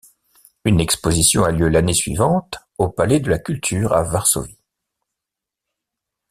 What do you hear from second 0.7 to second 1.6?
exposition a